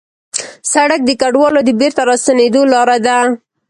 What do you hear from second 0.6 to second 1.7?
سړک د کډوالو د